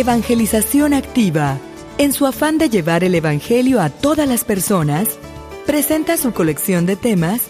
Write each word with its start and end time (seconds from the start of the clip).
Evangelización 0.00 0.92
Activa, 0.92 1.58
en 1.96 2.12
su 2.12 2.26
afán 2.26 2.58
de 2.58 2.68
llevar 2.68 3.02
el 3.02 3.14
Evangelio 3.14 3.80
a 3.80 3.88
todas 3.88 4.28
las 4.28 4.44
personas, 4.44 5.08
presenta 5.64 6.18
su 6.18 6.34
colección 6.34 6.84
de 6.84 6.96
temas 6.96 7.40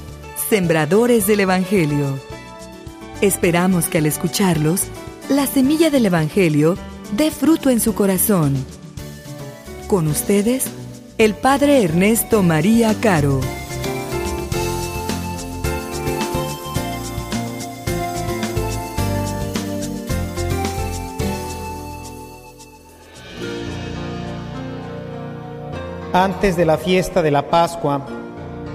Sembradores 0.49 1.27
del 1.27 1.41
Evangelio. 1.41 2.21
Esperamos 3.21 3.89
que 3.89 3.99
al 3.99 4.07
escucharlos, 4.07 4.83
la 5.29 5.49
semilla 5.49 5.91
del 5.91 6.07
Evangelio 6.07 6.79
dé 7.17 7.33
fruto 7.33 7.69
en 7.69 7.81
su 7.81 7.97
corazón. 7.97 8.55
Con 9.89 10.07
ustedes, 10.07 10.67
el 11.19 11.35
Padre 11.35 11.83
Ernesto 11.83 12.45
María 12.45 12.95
Caro. 13.01 13.41
Antes 26.17 26.57
de 26.57 26.65
la 26.65 26.79
fiesta 26.79 27.21
de 27.21 27.31
la 27.31 27.51
Pascua, 27.51 28.01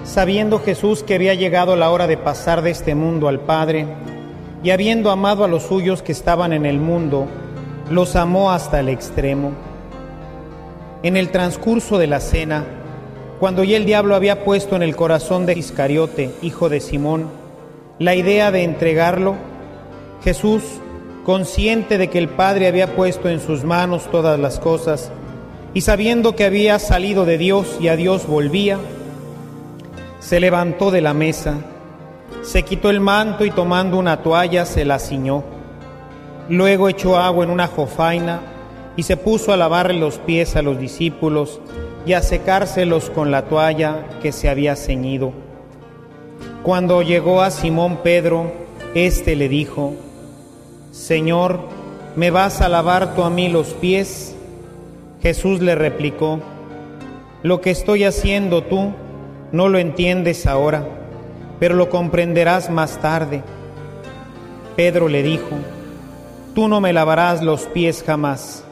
sabiendo 0.04 0.59
Jesús 0.59 1.02
que 1.02 1.16
había 1.16 1.34
llegado 1.34 1.76
la 1.76 1.90
hora 1.90 2.05
de 2.05 2.16
pasar 2.16 2.62
de 2.62 2.70
este 2.70 2.94
mundo 2.94 3.27
al 3.27 3.40
Padre, 3.40 3.88
y 4.63 4.70
habiendo 4.70 5.09
amado 5.09 5.44
a 5.44 5.48
los 5.48 5.63
suyos 5.63 6.04
que 6.04 6.12
estaban 6.12 6.54
en 6.54 6.68
el 6.68 6.77
mundo, 6.77 7.26
los 7.90 8.16
amó 8.16 8.52
hasta 8.52 8.80
el 8.80 8.90
extremo. 8.90 9.54
En 11.02 11.18
el 11.18 11.32
transcurso 11.32 11.98
de 11.98 12.05
la 12.05 12.20
cena, 12.20 12.63
cuando 13.40 13.63
ya 13.63 13.77
el 13.77 13.88
diablo 13.88 14.13
había 14.13 14.44
puesto 14.44 14.76
en 14.76 14.84
el 14.84 14.96
corazón 14.96 15.48
de 15.48 15.54
Iscariote, 15.54 16.30
hijo 16.44 16.70
de 16.70 16.80
Simón, 16.80 17.27
la 17.98 18.13
idea 18.13 18.52
de 18.52 18.63
entregarlo, 18.63 19.34
Jesús, 20.23 20.62
consciente 21.26 21.98
de 21.98 22.08
que 22.08 22.20
el 22.20 22.30
Padre 22.30 22.68
había 22.68 22.96
puesto 22.96 23.30
en 23.30 23.40
sus 23.40 23.63
manos 23.63 24.12
todas 24.12 24.40
las 24.40 24.60
cosas, 24.60 25.12
y 25.74 25.82
sabiendo 25.82 26.36
que 26.36 26.46
había 26.46 26.80
salido 26.80 27.26
de 27.26 27.38
Dios 27.38 27.77
y 27.80 27.88
a 27.88 27.96
Dios 27.96 28.27
volvía, 28.27 28.77
se 30.20 30.40
levantó 30.40 30.91
de 30.91 31.02
la 31.02 31.14
mesa, 31.14 31.58
se 32.41 32.64
quitó 32.64 32.90
el 32.90 33.00
manto 33.00 33.46
y 33.46 33.52
tomando 33.52 33.98
una 33.98 34.22
toalla 34.22 34.66
se 34.66 34.86
la 34.86 34.99
ciñó. 34.99 35.44
Luego 36.49 36.90
echó 36.90 37.18
agua 37.18 37.46
en 37.46 37.52
una 37.52 37.68
jofaina 37.68 38.42
y 38.98 39.04
se 39.04 39.16
puso 39.16 39.54
a 39.54 39.58
lavarle 39.58 39.99
los 39.99 40.18
pies 40.18 40.55
a 40.55 40.62
los 40.62 40.77
discípulos 40.77 41.62
y 42.05 42.14
a 42.14 42.22
secárselos 42.22 43.10
con 43.10 43.32
la 43.32 43.44
toalla 43.44 44.05
que 44.22 44.32
se 44.32 44.49
había 44.49 44.76
ceñido. 44.76 45.32
Cuando 46.64 47.02
llegó 47.02 47.42
a 47.42 47.52
Simón 47.52 47.98
Pedro, 48.04 48.52
éste 48.94 49.36
le 49.36 49.48
dijo, 49.48 49.96
Señor, 50.92 51.60
¿me 52.16 52.32
vas 52.32 52.62
a 52.62 52.70
lavar 52.70 53.16
tú 53.16 53.24
a 53.24 53.30
mí 53.30 53.48
los 53.49 53.68
pies? 53.70 54.36
Jesús 55.22 55.62
le 55.62 55.76
replicó, 55.76 56.40
lo 57.44 57.62
que 57.62 57.70
estoy 57.70 58.04
haciendo 58.05 58.64
tú 58.64 58.91
no 59.52 59.70
lo 59.70 59.77
entiendes 59.77 60.48
ahora, 60.48 60.88
pero 61.60 61.76
lo 61.76 61.90
comprenderás 61.90 62.72
más 62.72 63.00
tarde. 63.00 63.44
Pedro 64.75 65.09
le 65.09 65.22
dijo, 65.22 65.50
tú 66.56 66.68
no 66.68 66.81
me 66.81 66.92
lavarás 66.92 67.44
los 67.44 67.68
pies 67.68 68.03
jamás. 68.06 68.64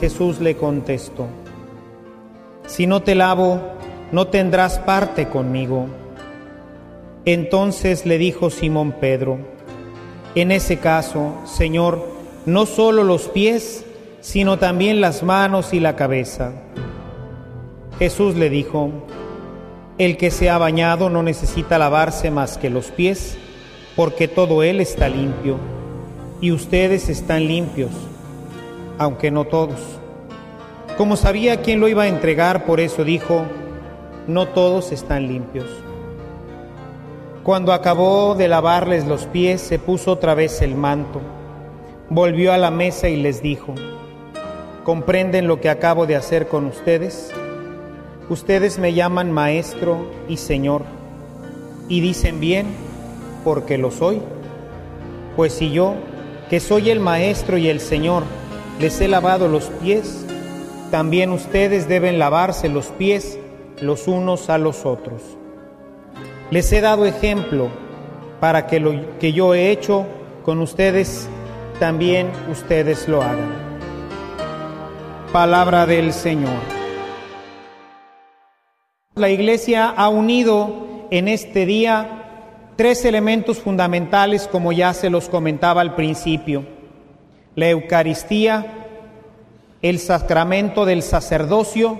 Jesús 0.00 0.40
le 0.40 0.56
contestó, 0.56 1.26
si 2.66 2.86
no 2.86 3.02
te 3.02 3.14
lavo, 3.14 3.60
no 4.10 4.28
tendrás 4.28 4.78
parte 4.78 5.28
conmigo. 5.28 5.86
Entonces 7.24 8.06
le 8.06 8.18
dijo 8.18 8.48
Simón 8.50 8.92
Pedro, 8.92 9.38
en 10.34 10.50
ese 10.50 10.78
caso, 10.78 11.34
Señor, 11.44 12.08
no 12.46 12.64
solo 12.64 13.04
los 13.04 13.28
pies, 13.28 13.84
sino 14.22 14.56
también 14.56 15.00
las 15.00 15.24
manos 15.24 15.74
y 15.74 15.80
la 15.80 15.96
cabeza. 15.96 16.52
Jesús 17.98 18.36
le 18.36 18.48
dijo, 18.48 18.90
el 19.98 20.16
que 20.16 20.30
se 20.30 20.48
ha 20.48 20.58
bañado 20.58 21.10
no 21.10 21.24
necesita 21.24 21.76
lavarse 21.76 22.30
más 22.30 22.56
que 22.56 22.70
los 22.70 22.92
pies, 22.92 23.36
porque 23.96 24.28
todo 24.28 24.62
él 24.62 24.80
está 24.80 25.08
limpio, 25.08 25.58
y 26.40 26.52
ustedes 26.52 27.08
están 27.08 27.48
limpios, 27.48 27.90
aunque 28.96 29.32
no 29.32 29.44
todos. 29.44 29.80
Como 30.96 31.16
sabía 31.16 31.60
quién 31.60 31.80
lo 31.80 31.88
iba 31.88 32.04
a 32.04 32.08
entregar, 32.08 32.64
por 32.64 32.78
eso 32.78 33.02
dijo, 33.02 33.44
no 34.28 34.46
todos 34.46 34.92
están 34.92 35.26
limpios. 35.26 35.66
Cuando 37.42 37.72
acabó 37.72 38.36
de 38.36 38.46
lavarles 38.46 39.04
los 39.04 39.26
pies, 39.26 39.60
se 39.60 39.80
puso 39.80 40.12
otra 40.12 40.34
vez 40.34 40.62
el 40.62 40.76
manto, 40.76 41.20
volvió 42.08 42.52
a 42.52 42.58
la 42.58 42.70
mesa 42.70 43.08
y 43.08 43.16
les 43.16 43.42
dijo, 43.42 43.74
¿Comprenden 44.84 45.46
lo 45.46 45.60
que 45.60 45.68
acabo 45.68 46.06
de 46.06 46.16
hacer 46.16 46.48
con 46.48 46.66
ustedes? 46.66 47.30
Ustedes 48.28 48.80
me 48.80 48.94
llaman 48.94 49.30
maestro 49.30 50.10
y 50.28 50.38
señor 50.38 50.82
y 51.88 52.00
dicen 52.00 52.40
bien 52.40 52.66
porque 53.44 53.78
lo 53.78 53.92
soy. 53.92 54.20
Pues 55.36 55.52
si 55.52 55.70
yo, 55.70 55.94
que 56.50 56.58
soy 56.58 56.90
el 56.90 56.98
maestro 56.98 57.58
y 57.58 57.68
el 57.68 57.78
señor, 57.78 58.24
les 58.80 59.00
he 59.00 59.06
lavado 59.06 59.46
los 59.46 59.66
pies, 59.66 60.26
también 60.90 61.30
ustedes 61.30 61.86
deben 61.86 62.18
lavarse 62.18 62.68
los 62.68 62.86
pies 62.86 63.38
los 63.80 64.08
unos 64.08 64.50
a 64.50 64.58
los 64.58 64.84
otros. 64.84 65.22
Les 66.50 66.72
he 66.72 66.80
dado 66.80 67.06
ejemplo 67.06 67.68
para 68.40 68.66
que 68.66 68.80
lo 68.80 69.18
que 69.20 69.32
yo 69.32 69.54
he 69.54 69.70
hecho 69.70 70.06
con 70.44 70.58
ustedes, 70.58 71.28
también 71.78 72.30
ustedes 72.50 73.08
lo 73.08 73.22
hagan. 73.22 73.61
Palabra 75.32 75.86
del 75.86 76.12
Señor. 76.12 76.60
La 79.14 79.30
Iglesia 79.30 79.88
ha 79.88 80.10
unido 80.10 81.06
en 81.10 81.26
este 81.26 81.64
día 81.64 82.68
tres 82.76 83.06
elementos 83.06 83.58
fundamentales 83.58 84.46
como 84.46 84.72
ya 84.72 84.92
se 84.92 85.08
los 85.08 85.30
comentaba 85.30 85.80
al 85.80 85.94
principio. 85.94 86.66
La 87.54 87.70
Eucaristía, 87.70 88.66
el 89.80 90.00
sacramento 90.00 90.84
del 90.84 91.00
sacerdocio 91.00 91.98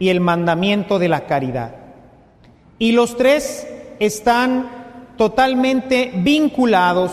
y 0.00 0.08
el 0.08 0.18
mandamiento 0.18 0.98
de 0.98 1.08
la 1.08 1.26
caridad. 1.26 1.76
Y 2.76 2.90
los 2.90 3.16
tres 3.16 3.68
están 4.00 4.68
totalmente 5.16 6.10
vinculados 6.12 7.12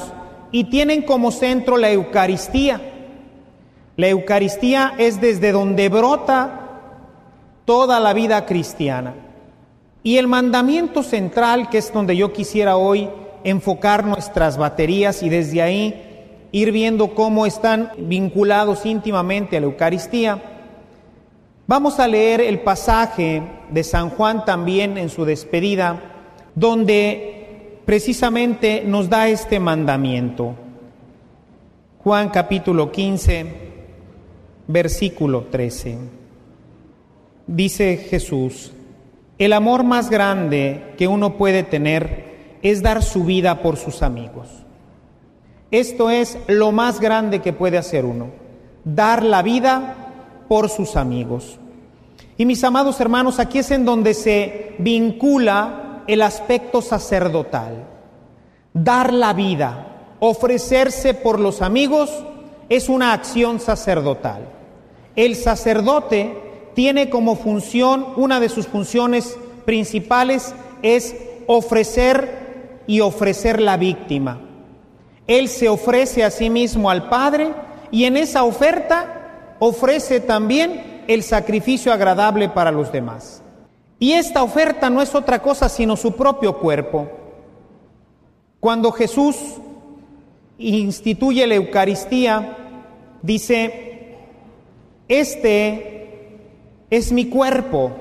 y 0.51 0.63
tienen 0.71 1.03
como 1.03 1.29
centro 1.29 1.77
la 1.77 1.91
Eucaristía 1.91 2.88
la 3.99 4.07
Eucaristía 4.07 4.93
es 4.97 5.19
desde 5.19 5.51
donde 5.51 5.89
brota 5.89 6.69
toda 7.65 7.99
la 7.99 8.13
vida 8.13 8.45
cristiana. 8.45 9.13
Y 10.03 10.15
el 10.15 10.27
mandamiento 10.27 11.03
central, 11.03 11.69
que 11.69 11.79
es 11.79 11.91
donde 11.91 12.15
yo 12.15 12.31
quisiera 12.31 12.77
hoy 12.77 13.09
enfocar 13.43 14.05
nuestras 14.05 14.57
baterías 14.57 15.21
y 15.21 15.27
desde 15.27 15.61
ahí 15.61 16.47
ir 16.53 16.71
viendo 16.71 17.13
cómo 17.13 17.45
están 17.45 17.91
vinculados 17.97 18.85
íntimamente 18.85 19.57
a 19.57 19.59
la 19.59 19.65
Eucaristía, 19.65 20.41
vamos 21.67 21.99
a 21.99 22.07
leer 22.07 22.39
el 22.39 22.61
pasaje 22.61 23.43
de 23.69 23.83
San 23.83 24.11
Juan 24.11 24.45
también 24.45 24.97
en 24.97 25.09
su 25.09 25.25
despedida, 25.25 25.99
donde 26.55 27.81
precisamente 27.83 28.81
nos 28.85 29.09
da 29.09 29.27
este 29.27 29.59
mandamiento. 29.59 30.55
Juan 32.01 32.29
capítulo 32.29 32.93
15 32.93 33.67
versículo 34.69 35.45
13. 35.49 35.97
Dice 37.47 37.97
Jesús, 37.97 38.71
el 39.39 39.53
amor 39.53 39.83
más 39.83 40.11
grande 40.11 40.93
que 40.95 41.07
uno 41.07 41.37
puede 41.37 41.63
tener 41.63 42.57
es 42.61 42.83
dar 42.83 43.01
su 43.01 43.23
vida 43.23 43.63
por 43.63 43.77
sus 43.77 44.03
amigos. 44.03 44.47
Esto 45.71 46.11
es 46.11 46.37
lo 46.47 46.71
más 46.71 46.99
grande 46.99 47.41
que 47.41 47.51
puede 47.51 47.79
hacer 47.79 48.05
uno, 48.05 48.27
dar 48.85 49.23
la 49.23 49.41
vida 49.41 50.43
por 50.47 50.69
sus 50.69 50.95
amigos. 50.95 51.57
Y 52.37 52.45
mis 52.45 52.63
amados 52.63 53.01
hermanos, 53.01 53.39
aquí 53.39 53.59
es 53.59 53.71
en 53.71 53.85
donde 53.85 54.13
se 54.13 54.75
vincula 54.77 56.03
el 56.05 56.21
aspecto 56.21 56.83
sacerdotal. 56.83 57.87
Dar 58.71 59.13
la 59.13 59.33
vida, 59.33 60.15
ofrecerse 60.19 61.15
por 61.15 61.39
los 61.39 61.63
amigos, 61.63 62.11
es 62.69 62.87
una 62.87 63.13
acción 63.13 63.59
sacerdotal 63.59 64.58
el 65.25 65.35
sacerdote 65.35 66.33
tiene 66.75 67.09
como 67.09 67.35
función, 67.35 68.13
una 68.15 68.39
de 68.39 68.47
sus 68.47 68.67
funciones 68.67 69.37
principales 69.65 70.55
es 70.81 71.13
ofrecer 71.45 72.79
y 72.87 73.01
ofrecer 73.01 73.59
la 73.59 73.75
víctima. 73.75 74.39
Él 75.27 75.49
se 75.49 75.67
ofrece 75.67 76.23
a 76.23 76.31
sí 76.31 76.49
mismo 76.49 76.89
al 76.89 77.09
Padre 77.09 77.51
y 77.91 78.05
en 78.05 78.15
esa 78.15 78.45
oferta 78.45 79.55
ofrece 79.59 80.21
también 80.21 81.03
el 81.09 81.23
sacrificio 81.23 81.91
agradable 81.91 82.47
para 82.47 82.71
los 82.71 82.89
demás. 82.89 83.43
Y 83.99 84.13
esta 84.13 84.41
oferta 84.41 84.89
no 84.89 85.01
es 85.01 85.13
otra 85.15 85.41
cosa 85.41 85.67
sino 85.67 85.97
su 85.97 86.13
propio 86.13 86.59
cuerpo. 86.59 87.09
Cuando 88.61 88.93
Jesús 88.93 89.35
instituye 90.57 91.45
la 91.45 91.55
Eucaristía, 91.55 92.55
dice, 93.21 93.88
este 95.09 96.37
es 96.89 97.11
mi 97.11 97.25
cuerpo 97.25 97.91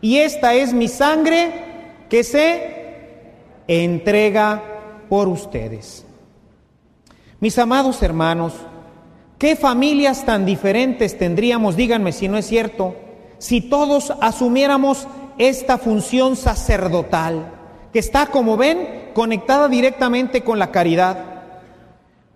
y 0.00 0.18
esta 0.18 0.54
es 0.54 0.72
mi 0.72 0.88
sangre 0.88 1.52
que 2.08 2.24
se 2.24 3.32
entrega 3.68 4.62
por 5.08 5.28
ustedes. 5.28 6.04
Mis 7.38 7.58
amados 7.58 8.02
hermanos, 8.02 8.54
¿qué 9.38 9.56
familias 9.56 10.24
tan 10.24 10.46
diferentes 10.46 11.18
tendríamos, 11.18 11.76
díganme 11.76 12.12
si 12.12 12.28
no 12.28 12.38
es 12.38 12.46
cierto, 12.46 12.96
si 13.38 13.60
todos 13.60 14.12
asumiéramos 14.20 15.06
esta 15.38 15.76
función 15.76 16.36
sacerdotal, 16.36 17.52
que 17.92 17.98
está, 17.98 18.26
como 18.26 18.56
ven, 18.56 19.10
conectada 19.14 19.68
directamente 19.68 20.42
con 20.42 20.58
la 20.58 20.70
caridad? 20.70 21.18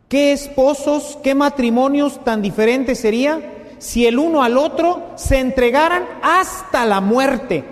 ¿Qué 0.08 0.32
esposos, 0.32 1.18
qué 1.22 1.34
matrimonios 1.34 2.22
tan 2.24 2.42
diferentes 2.42 3.00
sería 3.00 3.55
si 3.78 4.06
el 4.06 4.18
uno 4.18 4.42
al 4.42 4.56
otro 4.56 5.12
se 5.16 5.38
entregaran 5.38 6.04
hasta 6.22 6.84
la 6.84 7.00
muerte? 7.00 7.64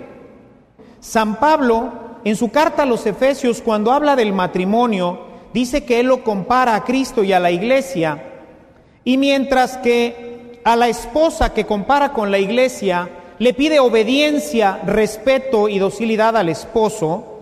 San 0.99 1.35
Pablo, 1.39 1.91
en 2.23 2.35
su 2.35 2.49
carta 2.51 2.83
a 2.83 2.85
los 2.85 3.05
Efesios, 3.05 3.61
cuando 3.61 3.91
habla 3.91 4.15
del 4.15 4.33
matrimonio, 4.33 5.19
dice 5.53 5.85
que 5.85 5.99
él 5.99 6.07
lo 6.07 6.23
compara 6.23 6.75
a 6.75 6.83
Cristo 6.83 7.23
y 7.23 7.33
a 7.33 7.39
la 7.39 7.51
iglesia, 7.51 8.23
y 9.03 9.17
mientras 9.17 9.77
que 9.77 10.59
a 10.63 10.75
la 10.75 10.87
esposa 10.87 11.53
que 11.53 11.65
compara 11.65 12.11
con 12.11 12.31
la 12.31 12.39
iglesia 12.39 13.09
le 13.37 13.53
pide 13.53 13.79
obediencia, 13.79 14.79
respeto 14.85 15.69
y 15.69 15.77
docilidad 15.77 16.35
al 16.37 16.49
esposo, 16.49 17.39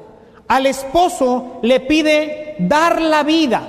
al 0.48 0.66
esposo 0.66 1.60
le 1.62 1.80
pide 1.80 2.56
dar 2.60 3.02
la 3.02 3.24
vida 3.24 3.64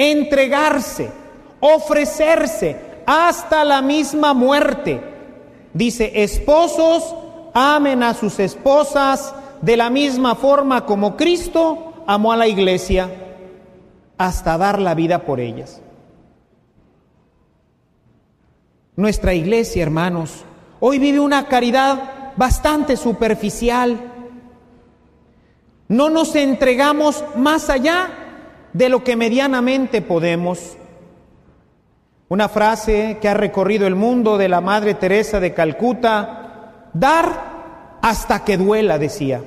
entregarse, 0.00 1.10
ofrecerse 1.60 2.76
hasta 3.12 3.64
la 3.64 3.82
misma 3.82 4.34
muerte. 4.34 5.02
Dice, 5.74 6.22
esposos, 6.22 7.12
amen 7.52 8.04
a 8.04 8.14
sus 8.14 8.38
esposas 8.38 9.34
de 9.60 9.76
la 9.76 9.90
misma 9.90 10.36
forma 10.36 10.86
como 10.86 11.16
Cristo 11.16 12.04
amó 12.06 12.32
a 12.32 12.36
la 12.36 12.46
iglesia 12.46 13.10
hasta 14.16 14.56
dar 14.56 14.80
la 14.80 14.94
vida 14.94 15.24
por 15.24 15.40
ellas. 15.40 15.82
Nuestra 18.94 19.34
iglesia, 19.34 19.82
hermanos, 19.82 20.44
hoy 20.78 21.00
vive 21.00 21.18
una 21.18 21.48
caridad 21.48 22.34
bastante 22.36 22.96
superficial. 22.96 23.98
No 25.88 26.10
nos 26.10 26.36
entregamos 26.36 27.24
más 27.34 27.70
allá 27.70 28.08
de 28.72 28.88
lo 28.88 29.02
que 29.02 29.16
medianamente 29.16 30.00
podemos. 30.00 30.76
Una 32.30 32.48
frase 32.48 33.18
que 33.20 33.28
ha 33.28 33.34
recorrido 33.34 33.88
el 33.88 33.96
mundo 33.96 34.38
de 34.38 34.48
la 34.48 34.60
Madre 34.60 34.94
Teresa 34.94 35.40
de 35.40 35.52
Calcuta, 35.52 36.90
dar 36.92 37.98
hasta 38.02 38.44
que 38.44 38.56
duela, 38.56 38.98
decía. 38.98 39.42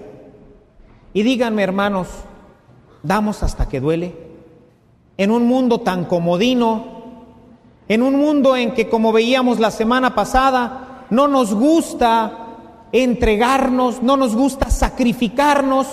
Y 1.13 1.23
díganme, 1.23 1.63
hermanos, 1.63 2.09
¿damos 3.01 3.41
hasta 3.41 3.69
que 3.69 3.79
duele? 3.79 4.13
En 5.15 5.31
un 5.31 5.47
mundo 5.47 5.79
tan 5.79 6.03
comodino, 6.03 6.83
en 7.87 8.03
un 8.03 8.17
mundo 8.17 8.57
en 8.57 8.73
que, 8.73 8.89
como 8.89 9.13
veíamos 9.13 9.61
la 9.61 9.71
semana 9.71 10.13
pasada, 10.13 11.05
no 11.09 11.29
nos 11.29 11.53
gusta 11.53 12.47
entregarnos, 12.91 14.03
no 14.03 14.17
nos 14.17 14.35
gusta 14.35 14.69
sacrificarnos, 14.69 15.87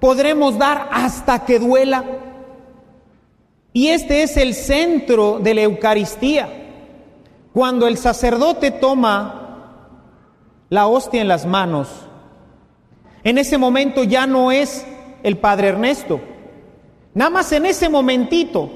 podremos 0.00 0.58
dar 0.58 0.88
hasta 0.90 1.44
que 1.44 1.60
duela. 1.60 2.04
Y 3.72 3.88
este 3.88 4.22
es 4.22 4.36
el 4.36 4.54
centro 4.54 5.38
de 5.38 5.54
la 5.54 5.62
Eucaristía. 5.62 6.48
Cuando 7.52 7.86
el 7.86 7.96
sacerdote 7.96 8.70
toma 8.70 9.86
la 10.68 10.86
hostia 10.86 11.20
en 11.20 11.28
las 11.28 11.46
manos, 11.46 11.88
en 13.22 13.38
ese 13.38 13.58
momento 13.58 14.04
ya 14.04 14.26
no 14.26 14.50
es 14.50 14.86
el 15.22 15.36
Padre 15.36 15.68
Ernesto. 15.68 16.20
Nada 17.14 17.30
más 17.30 17.52
en 17.52 17.66
ese 17.66 17.88
momentito, 17.88 18.70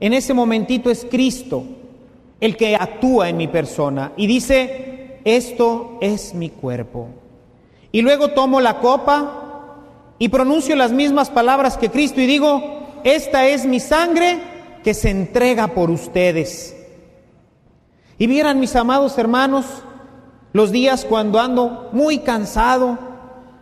en 0.00 0.12
ese 0.12 0.34
momentito 0.34 0.90
es 0.90 1.06
Cristo 1.08 1.64
el 2.40 2.56
que 2.56 2.76
actúa 2.76 3.28
en 3.28 3.36
mi 3.36 3.48
persona 3.48 4.12
y 4.16 4.26
dice, 4.26 5.20
esto 5.24 5.98
es 6.00 6.34
mi 6.34 6.50
cuerpo. 6.50 7.08
Y 7.92 8.02
luego 8.02 8.28
tomo 8.28 8.60
la 8.60 8.78
copa 8.80 9.78
y 10.18 10.28
pronuncio 10.28 10.76
las 10.76 10.92
mismas 10.92 11.30
palabras 11.30 11.76
que 11.76 11.90
Cristo 11.90 12.20
y 12.20 12.26
digo, 12.26 12.75
esta 13.06 13.46
es 13.46 13.64
mi 13.64 13.78
sangre 13.78 14.40
que 14.82 14.92
se 14.92 15.10
entrega 15.10 15.68
por 15.68 15.90
ustedes. 15.90 16.76
Y 18.18 18.26
vieran 18.26 18.58
mis 18.58 18.74
amados 18.74 19.16
hermanos, 19.16 19.64
los 20.52 20.72
días 20.72 21.04
cuando 21.04 21.38
ando 21.38 21.88
muy 21.92 22.18
cansado, 22.18 22.98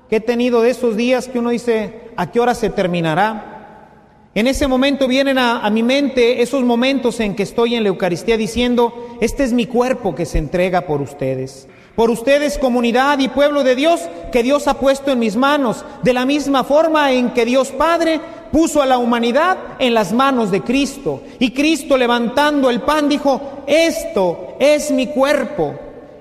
que 0.08 0.16
he 0.16 0.20
tenido 0.20 0.62
de 0.62 0.70
esos 0.70 0.96
días 0.96 1.28
que 1.28 1.40
uno 1.40 1.50
dice, 1.50 2.10
¿a 2.16 2.30
qué 2.30 2.40
hora 2.40 2.54
se 2.54 2.70
terminará? 2.70 4.30
En 4.34 4.46
ese 4.46 4.66
momento 4.66 5.06
vienen 5.06 5.36
a, 5.36 5.60
a, 5.60 5.68
mi 5.68 5.82
mente 5.82 6.40
esos 6.40 6.62
momentos 6.64 7.20
en 7.20 7.36
que 7.36 7.42
estoy 7.42 7.74
en 7.74 7.82
la 7.82 7.90
Eucaristía 7.90 8.38
diciendo, 8.38 9.16
este 9.20 9.44
es 9.44 9.52
mi 9.52 9.66
cuerpo 9.66 10.14
que 10.14 10.24
se 10.24 10.38
entrega 10.38 10.86
por 10.86 11.02
ustedes. 11.02 11.68
Por 11.96 12.10
ustedes, 12.10 12.58
comunidad 12.58 13.20
y 13.20 13.28
pueblo 13.28 13.62
de 13.62 13.76
Dios, 13.76 14.00
que 14.32 14.42
Dios 14.42 14.66
ha 14.66 14.74
puesto 14.74 15.12
en 15.12 15.20
mis 15.20 15.36
manos, 15.36 15.84
de 16.02 16.12
la 16.12 16.26
misma 16.26 16.64
forma 16.64 17.12
en 17.12 17.30
que 17.30 17.44
Dios 17.44 17.70
Padre 17.70 18.20
puso 18.50 18.82
a 18.82 18.86
la 18.86 18.98
humanidad 18.98 19.56
en 19.78 19.94
las 19.94 20.12
manos 20.12 20.50
de 20.50 20.62
Cristo. 20.62 21.22
Y 21.38 21.52
Cristo 21.52 21.96
levantando 21.96 22.68
el 22.68 22.82
pan 22.82 23.08
dijo, 23.08 23.40
esto 23.66 24.56
es 24.58 24.90
mi 24.90 25.06
cuerpo 25.08 25.74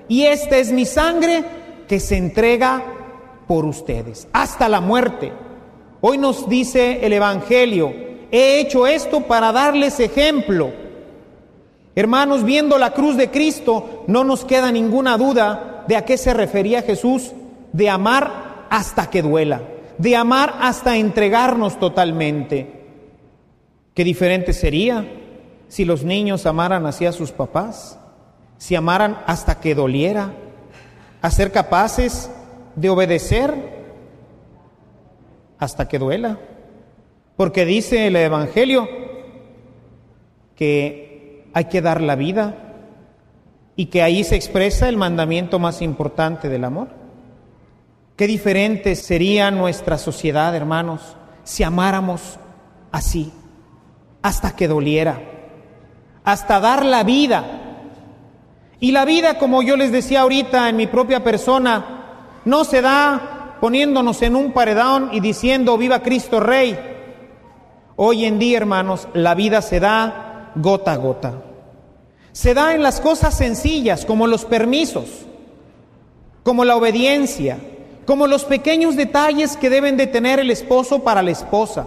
y 0.08 0.22
esta 0.24 0.58
es 0.58 0.70
mi 0.70 0.84
sangre 0.84 1.44
que 1.88 1.98
se 1.98 2.16
entrega 2.16 2.82
por 3.46 3.64
ustedes 3.64 4.28
hasta 4.32 4.68
la 4.68 4.80
muerte. 4.80 5.32
Hoy 6.00 6.18
nos 6.18 6.48
dice 6.48 7.04
el 7.04 7.12
Evangelio, 7.14 7.92
he 8.30 8.60
hecho 8.60 8.86
esto 8.86 9.22
para 9.22 9.52
darles 9.52 9.98
ejemplo. 10.00 10.83
Hermanos, 11.96 12.44
viendo 12.44 12.78
la 12.78 12.92
cruz 12.92 13.16
de 13.16 13.30
Cristo, 13.30 14.04
no 14.06 14.24
nos 14.24 14.44
queda 14.44 14.72
ninguna 14.72 15.16
duda 15.16 15.84
de 15.86 15.96
a 15.96 16.04
qué 16.04 16.18
se 16.18 16.34
refería 16.34 16.82
Jesús, 16.82 17.32
de 17.72 17.88
amar 17.88 18.66
hasta 18.70 19.10
que 19.10 19.22
duela 19.22 19.62
de 19.98 20.16
amar 20.16 20.54
hasta 20.60 20.96
entregarnos 20.96 21.78
totalmente. 21.78 22.84
Qué 23.94 24.04
diferente 24.04 24.52
sería 24.52 25.06
si 25.68 25.84
los 25.84 26.04
niños 26.04 26.46
amaran 26.46 26.86
así 26.86 27.06
a 27.06 27.12
sus 27.12 27.32
papás, 27.32 27.98
si 28.58 28.74
amaran 28.74 29.18
hasta 29.26 29.60
que 29.60 29.74
doliera, 29.74 30.32
a 31.22 31.30
ser 31.30 31.52
capaces 31.52 32.30
de 32.76 32.90
obedecer 32.90 33.54
hasta 35.58 35.88
que 35.88 35.98
duela. 35.98 36.38
Porque 37.36 37.64
dice 37.64 38.06
el 38.06 38.16
Evangelio 38.16 38.88
que 40.54 41.03
hay 41.54 41.66
que 41.66 41.80
dar 41.80 42.00
la 42.00 42.16
vida 42.16 42.54
y 43.76 43.86
que 43.86 44.02
ahí 44.02 44.24
se 44.24 44.34
expresa 44.34 44.88
el 44.88 44.96
mandamiento 44.96 45.58
más 45.58 45.82
importante 45.82 46.48
del 46.48 46.64
amor. 46.64 46.88
Qué 48.16 48.26
diferente 48.26 48.94
sería 48.96 49.50
nuestra 49.50 49.96
sociedad, 49.98 50.54
hermanos, 50.54 51.16
si 51.44 51.62
amáramos 51.62 52.38
así, 52.92 53.32
hasta 54.22 54.54
que 54.54 54.68
doliera, 54.68 55.20
hasta 56.24 56.60
dar 56.60 56.84
la 56.84 57.02
vida. 57.02 57.44
Y 58.80 58.92
la 58.92 59.04
vida, 59.04 59.38
como 59.38 59.62
yo 59.62 59.76
les 59.76 59.92
decía 59.92 60.22
ahorita 60.22 60.68
en 60.68 60.76
mi 60.76 60.86
propia 60.86 61.24
persona, 61.24 62.40
no 62.44 62.64
se 62.64 62.82
da 62.82 63.56
poniéndonos 63.60 64.22
en 64.22 64.36
un 64.36 64.52
paredón 64.52 65.10
y 65.12 65.20
diciendo 65.20 65.78
viva 65.78 66.02
Cristo 66.02 66.40
Rey. 66.40 66.78
Hoy 67.96 68.24
en 68.24 68.38
día, 68.38 68.58
hermanos, 68.58 69.08
la 69.14 69.34
vida 69.34 69.62
se 69.62 69.80
da 69.80 70.52
gota 70.54 70.92
a 70.92 70.96
gota. 70.96 71.43
Se 72.34 72.52
da 72.52 72.74
en 72.74 72.82
las 72.82 73.00
cosas 73.00 73.36
sencillas, 73.36 74.04
como 74.04 74.26
los 74.26 74.44
permisos, 74.44 75.04
como 76.42 76.64
la 76.64 76.74
obediencia, 76.74 77.58
como 78.06 78.26
los 78.26 78.44
pequeños 78.44 78.96
detalles 78.96 79.56
que 79.56 79.70
deben 79.70 79.96
de 79.96 80.08
tener 80.08 80.40
el 80.40 80.50
esposo 80.50 81.04
para 81.04 81.22
la 81.22 81.30
esposa. 81.30 81.86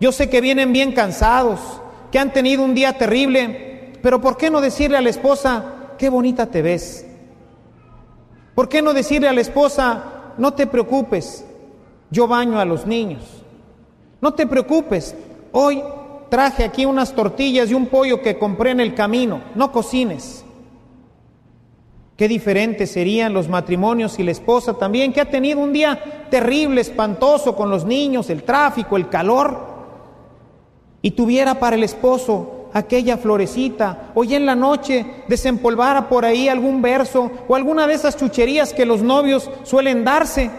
Yo 0.00 0.10
sé 0.10 0.28
que 0.28 0.40
vienen 0.40 0.72
bien 0.72 0.90
cansados, 0.90 1.60
que 2.10 2.18
han 2.18 2.32
tenido 2.32 2.64
un 2.64 2.74
día 2.74 2.98
terrible, 2.98 3.92
pero 4.02 4.20
¿por 4.20 4.36
qué 4.36 4.50
no 4.50 4.60
decirle 4.60 4.96
a 4.96 5.02
la 5.02 5.10
esposa, 5.10 5.92
qué 5.98 6.08
bonita 6.08 6.46
te 6.46 6.60
ves? 6.60 7.06
¿Por 8.56 8.68
qué 8.68 8.82
no 8.82 8.92
decirle 8.92 9.28
a 9.28 9.32
la 9.32 9.40
esposa, 9.40 10.32
no 10.36 10.52
te 10.54 10.66
preocupes, 10.66 11.44
yo 12.10 12.26
baño 12.26 12.58
a 12.58 12.64
los 12.64 12.88
niños? 12.88 13.22
No 14.20 14.34
te 14.34 14.48
preocupes, 14.48 15.14
hoy 15.52 15.80
traje 16.28 16.64
aquí 16.64 16.86
unas 16.86 17.14
tortillas 17.14 17.70
y 17.70 17.74
un 17.74 17.86
pollo 17.86 18.22
que 18.22 18.38
compré 18.38 18.70
en 18.70 18.80
el 18.80 18.94
camino, 18.94 19.40
no 19.54 19.72
cocines. 19.72 20.44
Qué 22.16 22.26
diferentes 22.26 22.90
serían 22.90 23.32
los 23.32 23.48
matrimonios 23.48 24.18
y 24.18 24.24
la 24.24 24.32
esposa 24.32 24.74
también, 24.74 25.12
que 25.12 25.20
ha 25.20 25.30
tenido 25.30 25.60
un 25.60 25.72
día 25.72 26.26
terrible, 26.30 26.80
espantoso 26.80 27.54
con 27.54 27.70
los 27.70 27.84
niños, 27.84 28.28
el 28.28 28.42
tráfico, 28.42 28.96
el 28.96 29.08
calor, 29.08 29.78
y 31.00 31.12
tuviera 31.12 31.60
para 31.60 31.76
el 31.76 31.84
esposo 31.84 32.68
aquella 32.72 33.16
florecita, 33.16 34.10
hoy 34.14 34.34
en 34.34 34.46
la 34.46 34.56
noche 34.56 35.06
desempolvara 35.28 36.08
por 36.08 36.24
ahí 36.24 36.48
algún 36.48 36.82
verso 36.82 37.30
o 37.46 37.54
alguna 37.54 37.86
de 37.86 37.94
esas 37.94 38.16
chucherías 38.16 38.72
que 38.72 38.84
los 38.84 39.02
novios 39.02 39.48
suelen 39.62 40.04
darse. 40.04 40.50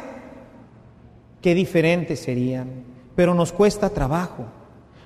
Qué 1.42 1.54
diferentes 1.54 2.20
serían, 2.20 2.84
pero 3.16 3.34
nos 3.34 3.52
cuesta 3.52 3.90
trabajo. 3.90 4.46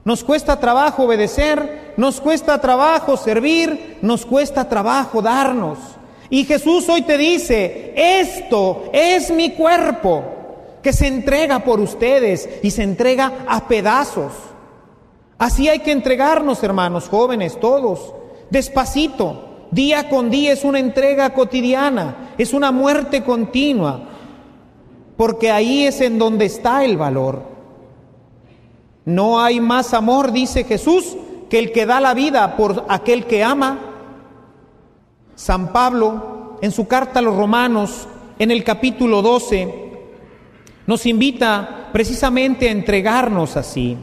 Nos 0.05 0.23
cuesta 0.23 0.59
trabajo 0.59 1.03
obedecer, 1.03 1.93
nos 1.95 2.19
cuesta 2.19 2.59
trabajo 2.59 3.15
servir, 3.15 3.99
nos 4.01 4.25
cuesta 4.25 4.67
trabajo 4.67 5.21
darnos. 5.21 5.77
Y 6.29 6.43
Jesús 6.43 6.89
hoy 6.89 7.03
te 7.03 7.17
dice, 7.17 7.93
esto 7.95 8.85
es 8.91 9.31
mi 9.31 9.51
cuerpo 9.51 10.23
que 10.81 10.91
se 10.91 11.07
entrega 11.07 11.59
por 11.59 11.79
ustedes 11.79 12.49
y 12.61 12.71
se 12.71 12.83
entrega 12.83 13.45
a 13.47 13.67
pedazos. 13.67 14.33
Así 15.37 15.69
hay 15.69 15.79
que 15.79 15.91
entregarnos, 15.91 16.61
hermanos 16.63 17.07
jóvenes, 17.07 17.57
todos, 17.59 18.13
despacito, 18.49 19.67
día 19.71 20.09
con 20.09 20.29
día 20.29 20.51
es 20.51 20.65
una 20.65 20.79
entrega 20.79 21.33
cotidiana, 21.33 22.33
es 22.37 22.53
una 22.53 22.71
muerte 22.71 23.23
continua, 23.23 24.01
porque 25.15 25.49
ahí 25.51 25.85
es 25.85 26.01
en 26.01 26.19
donde 26.19 26.45
está 26.45 26.83
el 26.83 26.97
valor. 26.97 27.52
No 29.05 29.39
hay 29.41 29.59
más 29.59 29.93
amor, 29.93 30.31
dice 30.31 30.63
Jesús, 30.63 31.17
que 31.49 31.59
el 31.59 31.71
que 31.71 31.85
da 31.85 31.99
la 31.99 32.13
vida 32.13 32.55
por 32.55 32.85
aquel 32.87 33.25
que 33.25 33.43
ama. 33.43 33.79
San 35.35 35.73
Pablo, 35.73 36.57
en 36.61 36.71
su 36.71 36.87
carta 36.87 37.19
a 37.19 37.21
los 37.21 37.35
romanos, 37.35 38.07
en 38.39 38.51
el 38.51 38.63
capítulo 38.63 39.21
12, 39.21 39.91
nos 40.87 41.05
invita 41.05 41.89
precisamente 41.91 42.67
a 42.67 42.71
entregarnos 42.71 43.57
así. 43.57 43.97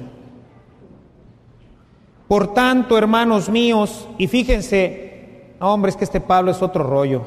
Por 2.28 2.54
tanto, 2.54 2.96
hermanos 2.96 3.48
míos, 3.48 4.08
y 4.18 4.28
fíjense, 4.28 5.54
hombre, 5.60 5.90
es 5.90 5.96
que 5.96 6.04
este 6.04 6.20
Pablo 6.20 6.52
es 6.52 6.62
otro 6.62 6.84
rollo. 6.84 7.22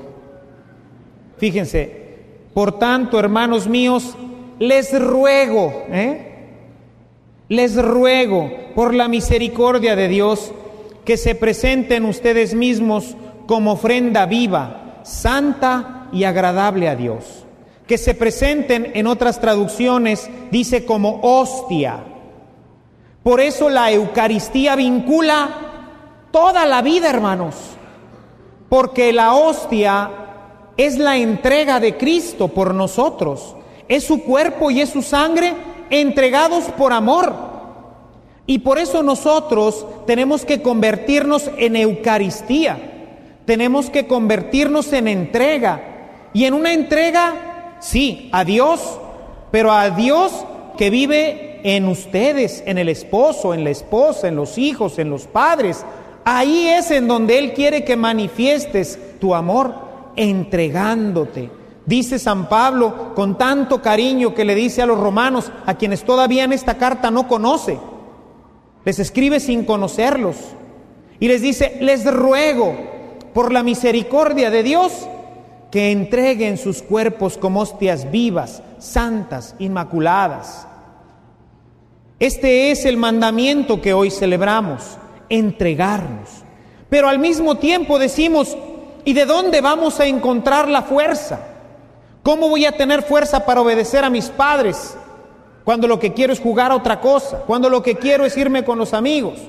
Fíjense, 1.38 2.04
por 2.54 2.80
tanto, 2.80 3.20
hermanos 3.20 3.68
míos, 3.68 4.16
les 4.60 4.98
ruego, 4.98 5.84
¿eh? 5.90 6.33
Les 7.50 7.76
ruego 7.76 8.52
por 8.76 8.94
la 8.94 9.08
misericordia 9.08 9.96
de 9.96 10.08
Dios 10.08 10.52
que 11.06 11.18
se 11.18 11.36
presenten 11.36 12.06
ustedes 12.06 12.54
mismos 12.54 13.16
como 13.46 13.74
ofrenda 13.74 14.26
viva, 14.26 15.02
santa 15.04 16.08
y 16.12 16.24
agradable 16.24 16.88
a 16.88 16.96
Dios. 16.96 17.46
Que 17.88 17.98
se 17.98 18.16
presenten 18.16 18.92
en 18.94 19.08
otras 19.08 19.42
traducciones, 19.42 20.30
dice 20.52 20.86
como 20.86 21.20
hostia 21.22 22.04
por 23.24 23.40
eso 23.40 23.70
la 23.70 23.90
Eucaristía 23.92 24.76
vincula 24.76 25.50
toda 26.32 26.66
la 26.66 26.82
vida, 26.82 27.10
hermanos, 27.10 27.56
porque 28.68 29.14
la 29.14 29.34
hostia 29.34 30.12
es 30.76 30.98
la 30.98 31.16
entrega 31.16 31.80
de 31.80 31.98
Cristo 31.98 32.50
por 32.50 32.76
nosotros, 32.76 33.56
es 33.88 34.04
su 34.04 34.24
cuerpo 34.24 34.72
y 34.72 34.82
es 34.82 34.90
su 34.90 35.02
sangre 35.02 35.54
entregados 36.02 36.66
por 36.78 36.92
amor. 36.92 37.34
Y 38.46 38.60
por 38.60 38.78
eso 38.78 39.04
nosotros 39.04 39.86
tenemos 40.06 40.44
que 40.44 40.62
convertirnos 40.62 41.50
en 41.58 41.76
Eucaristía, 41.76 42.78
tenemos 43.46 43.90
que 43.90 44.08
convertirnos 44.08 44.92
en 44.92 45.08
entrega. 45.08 46.30
Y 46.34 46.46
en 46.46 46.56
una 46.56 46.74
entrega, 46.74 47.78
sí, 47.80 48.30
a 48.32 48.44
Dios, 48.44 49.00
pero 49.52 49.72
a 49.72 49.92
Dios 49.92 50.46
que 50.78 50.90
vive 50.90 51.62
en 51.64 51.88
ustedes, 51.88 52.64
en 52.66 52.78
el 52.78 52.90
esposo, 52.90 53.54
en 53.54 53.64
la 53.64 53.70
esposa, 53.70 54.28
en 54.28 54.36
los 54.36 54.58
hijos, 54.58 54.98
en 55.00 55.10
los 55.10 55.28
padres. 55.28 55.86
Ahí 56.26 56.68
es 56.68 56.90
en 56.92 57.08
donde 57.08 57.38
Él 57.38 57.54
quiere 57.54 57.86
que 57.86 57.96
manifiestes 57.96 59.00
tu 59.20 59.36
amor 59.36 59.76
entregándote. 60.16 61.50
Dice 61.86 62.20
San 62.20 62.48
Pablo 62.48 63.14
con 63.14 63.38
tanto 63.38 63.82
cariño 63.82 64.34
que 64.34 64.46
le 64.46 64.56
dice 64.56 64.82
a 64.82 64.86
los 64.86 65.00
romanos, 65.00 65.52
a 65.66 65.76
quienes 65.76 66.04
todavía 66.04 66.44
en 66.44 66.54
esta 66.54 66.78
carta 66.78 67.12
no 67.12 67.28
conoce, 67.28 67.80
les 68.86 69.00
escribe 69.00 69.40
sin 69.40 69.66
conocerlos 69.66 70.38
y 71.20 71.28
les 71.28 71.42
dice, 71.42 71.78
les 71.82 72.06
ruego 72.12 72.76
por 73.34 73.52
la 73.52 73.64
misericordia 73.64 74.50
de 74.50 74.64
Dios 74.64 75.08
que 75.72 75.92
entreguen 75.92 76.58
sus 76.58 76.82
cuerpos 76.82 77.38
como 77.38 77.62
hostias 77.62 78.12
vivas, 78.12 78.62
santas, 78.80 79.56
inmaculadas 79.60 80.68
este 82.24 82.72
es 82.72 82.86
el 82.86 82.96
mandamiento 82.96 83.82
que 83.82 83.94
hoy 83.94 84.10
celebramos, 84.10 84.98
entregarnos. 85.28 86.30
Pero 86.90 87.10
al 87.10 87.20
mismo 87.20 87.58
tiempo 87.58 88.00
decimos, 88.00 88.56
¿y 89.04 89.12
de 89.12 89.26
dónde 89.26 89.60
vamos 89.60 90.00
a 90.00 90.06
encontrar 90.06 90.70
la 90.70 90.84
fuerza? 90.84 91.42
¿Cómo 92.24 92.48
voy 92.48 92.66
a 92.66 92.72
tener 92.72 93.04
fuerza 93.04 93.46
para 93.46 93.60
obedecer 93.60 94.06
a 94.06 94.10
mis 94.10 94.30
padres 94.30 94.96
cuando 95.66 95.90
lo 95.90 96.00
que 96.00 96.14
quiero 96.14 96.32
es 96.32 96.40
jugar 96.40 96.72
a 96.72 96.76
otra 96.78 97.02
cosa? 97.02 97.44
Cuando 97.46 97.70
lo 97.70 97.84
que 97.84 97.96
quiero 97.96 98.24
es 98.24 98.38
irme 98.38 98.64
con 98.64 98.78
los 98.78 98.94
amigos. 98.94 99.40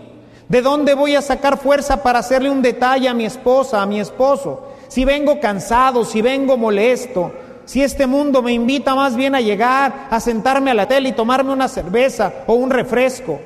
¿De 0.49 0.61
dónde 0.61 0.95
voy 0.95 1.15
a 1.15 1.23
sacar 1.23 1.57
fuerza 1.57 2.03
para 2.03 2.19
hacerle 2.19 2.51
un 2.51 2.63
detalle 2.63 3.09
a 3.09 3.15
mi 3.15 3.25
esposa, 3.25 3.81
a 3.81 3.87
mi 3.87 4.01
esposo? 4.01 4.73
Si 4.89 5.05
vengo 5.05 5.39
cansado, 5.39 6.05
si 6.05 6.21
vengo 6.21 6.57
molesto, 6.57 7.31
si 7.65 7.81
este 7.81 8.09
mundo 8.09 8.43
me 8.43 8.53
invita 8.53 8.97
más 8.97 9.15
bien 9.15 9.37
a 9.37 9.41
llegar, 9.41 10.09
a 10.11 10.19
sentarme 10.19 10.73
a 10.73 10.75
la 10.75 10.89
tele 10.89 11.11
y 11.11 11.13
tomarme 11.13 11.53
una 11.53 11.69
cerveza 11.69 12.33
o 12.49 12.55
un 12.55 12.71
refresco? 12.71 13.39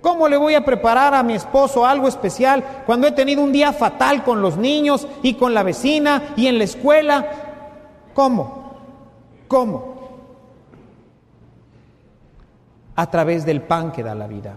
¿Cómo 0.00 0.26
le 0.26 0.38
voy 0.38 0.54
a 0.54 0.64
preparar 0.64 1.14
a 1.14 1.22
mi 1.22 1.34
esposo 1.34 1.84
algo 1.84 2.08
especial 2.08 2.64
cuando 2.86 3.06
he 3.06 3.12
tenido 3.12 3.42
un 3.42 3.52
día 3.52 3.74
fatal 3.74 4.24
con 4.24 4.40
los 4.40 4.56
niños 4.56 5.06
y 5.22 5.34
con 5.34 5.52
la 5.52 5.62
vecina 5.62 6.32
y 6.36 6.46
en 6.46 6.56
la 6.56 6.64
escuela? 6.64 7.26
¿Cómo? 8.14 8.59
¿Cómo? 9.50 9.98
A 12.94 13.10
través 13.10 13.44
del 13.44 13.62
pan 13.62 13.90
que 13.90 14.04
da 14.04 14.14
la 14.14 14.28
vida. 14.28 14.56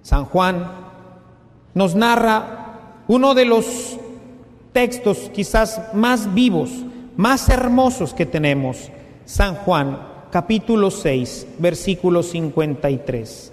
San 0.00 0.24
Juan 0.24 0.66
nos 1.74 1.94
narra 1.94 3.02
uno 3.06 3.34
de 3.34 3.44
los 3.44 3.98
textos 4.72 5.30
quizás 5.34 5.92
más 5.92 6.32
vivos 6.32 6.70
más 7.16 7.48
hermosos 7.48 8.14
que 8.14 8.26
tenemos. 8.26 8.90
San 9.24 9.56
Juan, 9.56 9.98
capítulo 10.30 10.90
6, 10.90 11.46
versículo 11.58 12.22
53. 12.22 13.52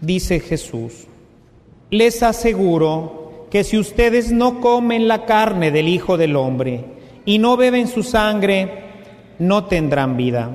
Dice 0.00 0.40
Jesús, 0.40 1.06
les 1.90 2.22
aseguro 2.22 3.46
que 3.50 3.64
si 3.64 3.78
ustedes 3.78 4.32
no 4.32 4.60
comen 4.60 5.08
la 5.08 5.24
carne 5.24 5.70
del 5.70 5.88
Hijo 5.88 6.16
del 6.16 6.36
Hombre 6.36 6.95
y 7.26 7.38
no 7.38 7.58
beben 7.58 7.88
su 7.88 8.02
sangre, 8.02 8.84
no 9.38 9.64
tendrán 9.64 10.16
vida. 10.16 10.50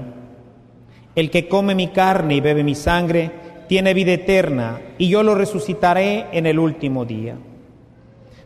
El 1.13 1.29
que 1.29 1.47
come 1.47 1.75
mi 1.75 1.89
carne 1.89 2.35
y 2.35 2.41
bebe 2.41 2.63
mi 2.63 2.73
sangre, 2.73 3.29
tiene 3.67 3.93
vida 3.93 4.13
eterna, 4.13 4.81
y 4.97 5.07
yo 5.07 5.21
lo 5.21 5.35
resucitaré 5.35 6.25
en 6.31 6.47
el 6.47 6.57
último 6.57 7.05
día. 7.05 7.35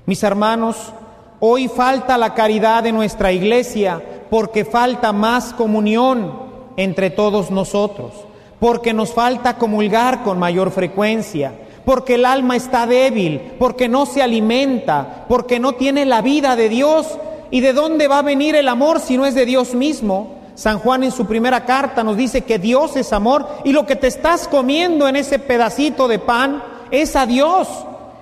Mis 0.05 0.22
hermanos, 0.22 0.94
Hoy 1.39 1.67
falta 1.67 2.17
la 2.17 2.34
caridad 2.34 2.84
de 2.84 2.91
nuestra 2.91 3.32
iglesia 3.32 4.01
porque 4.29 4.63
falta 4.63 5.12
más 5.12 5.53
comunión 5.53 6.34
entre 6.77 7.10
todos 7.10 7.51
nosotros, 7.51 8.13
porque 8.60 8.94
nos 8.94 9.13
falta 9.13 9.58
comulgar 9.58 10.24
con 10.24 10.39
mayor 10.39 10.72
frecuencia, 10.72 11.53
porque 11.84 12.15
el 12.15 12.25
alma 12.25 12.55
está 12.55 12.88
débil, 12.88 13.41
porque 13.60 13.89
no 13.89 14.05
se 14.05 14.22
alimenta, 14.24 15.25
porque 15.27 15.60
no 15.60 15.74
tiene 15.74 16.05
la 16.05 16.22
vida 16.22 16.55
de 16.55 16.70
Dios. 16.70 17.20
¿Y 17.51 17.61
de 17.61 17.73
dónde 17.73 18.07
va 18.07 18.19
a 18.19 18.23
venir 18.23 18.55
el 18.55 18.67
amor 18.67 18.99
si 18.99 19.17
no 19.17 19.25
es 19.25 19.35
de 19.35 19.45
Dios 19.45 19.73
mismo? 19.73 20.35
San 20.55 20.79
Juan 20.79 21.03
en 21.03 21.11
su 21.11 21.25
primera 21.25 21.65
carta 21.65 22.03
nos 22.03 22.15
dice 22.15 22.41
que 22.41 22.57
Dios 22.57 22.95
es 22.95 23.11
amor 23.11 23.47
y 23.65 23.73
lo 23.73 23.85
que 23.85 23.97
te 23.97 24.07
estás 24.07 24.47
comiendo 24.47 25.07
en 25.07 25.17
ese 25.17 25.37
pedacito 25.37 26.07
de 26.07 26.19
pan 26.19 26.63
es 26.91 27.15
a 27.15 27.25
Dios. 27.25 27.67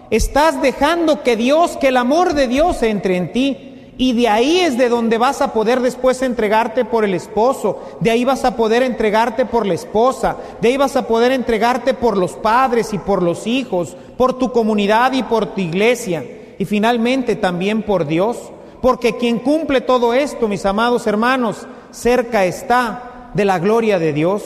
Estás 0.10 0.62
dejando 0.62 1.24
que 1.24 1.36
Dios, 1.36 1.77
que 1.77 1.89
el 1.89 1.98
amor 1.98 2.34
de 2.34 2.48
Dios 2.48 2.82
entre 2.84 3.18
en 3.18 3.32
ti. 3.32 3.70
Y 3.96 4.13
de 4.13 4.27
ahí 4.27 4.60
es 4.60 4.77
de 4.77 4.89
donde 4.89 5.20
vas 5.20 5.42
a 5.42 5.53
poder 5.53 5.80
después 5.80 6.24
entregarte 6.24 6.84
por 6.84 7.06
el 7.06 7.13
esposo, 7.13 7.80
de 8.00 8.10
ahí 8.10 8.25
vas 8.25 8.44
a 8.44 8.56
poder 8.56 8.82
entregarte 8.82 9.46
por 9.46 9.68
la 9.68 9.75
esposa, 9.75 10.36
de 10.60 10.70
ahí 10.70 10.77
vas 10.77 10.96
a 10.96 11.08
poder 11.08 11.32
entregarte 11.32 11.94
por 11.94 12.18
los 12.18 12.34
padres 12.34 12.92
y 12.92 12.98
por 12.98 13.22
los 13.22 13.46
hijos, 13.46 13.96
por 14.18 14.34
tu 14.34 14.51
comunidad 14.51 15.13
y 15.13 15.22
por 15.22 15.46
tu 15.53 15.62
iglesia, 15.62 16.25
y 16.58 16.65
finalmente 16.65 17.36
también 17.36 17.84
por 17.84 18.08
Dios. 18.08 18.38
Porque 18.84 19.16
quien 19.16 19.40
cumple 19.40 19.80
todo 19.80 20.13
esto, 20.13 20.50
mis 20.50 20.66
amados 20.66 21.08
hermanos, 21.08 21.66
cerca 21.92 22.44
está 22.44 23.32
de 23.34 23.46
la 23.46 23.58
gloria 23.58 23.98
de 23.98 24.12
Dios. 24.12 24.44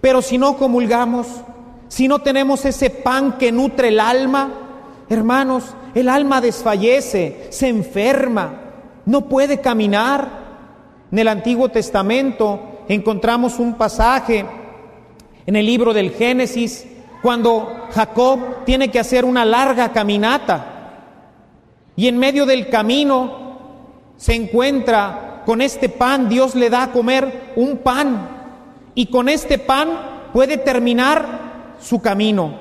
Pero 0.00 0.22
si 0.22 0.38
no 0.38 0.56
comulgamos, 0.56 1.28
si 1.86 2.08
no 2.08 2.18
tenemos 2.18 2.64
ese 2.64 2.90
pan 2.90 3.38
que 3.38 3.52
nutre 3.52 3.88
el 3.88 4.00
alma, 4.00 4.64
Hermanos, 5.08 5.64
el 5.94 6.08
alma 6.08 6.40
desfallece, 6.40 7.48
se 7.50 7.68
enferma, 7.68 8.60
no 9.04 9.28
puede 9.28 9.60
caminar. 9.60 10.42
En 11.12 11.18
el 11.18 11.28
Antiguo 11.28 11.68
Testamento 11.68 12.82
encontramos 12.88 13.58
un 13.58 13.74
pasaje 13.74 14.44
en 15.46 15.56
el 15.56 15.66
libro 15.66 15.92
del 15.92 16.10
Génesis 16.10 16.86
cuando 17.22 17.86
Jacob 17.92 18.64
tiene 18.64 18.90
que 18.90 18.98
hacer 18.98 19.24
una 19.24 19.44
larga 19.44 19.92
caminata 19.92 20.70
y 21.96 22.08
en 22.08 22.18
medio 22.18 22.46
del 22.46 22.68
camino 22.68 23.43
se 24.24 24.34
encuentra 24.34 25.42
con 25.44 25.60
este 25.60 25.90
pan, 25.90 26.30
Dios 26.30 26.54
le 26.54 26.70
da 26.70 26.84
a 26.84 26.92
comer 26.92 27.52
un 27.56 27.76
pan 27.76 28.26
y 28.94 29.08
con 29.08 29.28
este 29.28 29.58
pan 29.58 30.30
puede 30.32 30.56
terminar 30.56 31.74
su 31.78 32.00
camino. 32.00 32.58